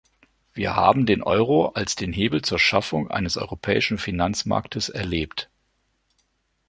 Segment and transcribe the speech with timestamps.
[0.55, 5.47] Wir haben den Euro als den Hebel zur Schaffung eines europäischen Finanzmarktes erlebt.